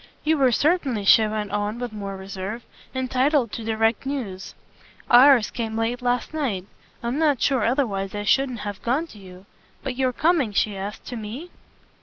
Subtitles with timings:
[0.23, 2.63] "You were certainly," she went on with more reserve,
[2.95, 4.55] "entitled to direct news.
[5.11, 6.65] Ours came late last night:
[7.03, 9.45] I'm not sure otherwise I shouldn't have gone to you.
[9.83, 11.51] But you're coming," she asked, "to ME?"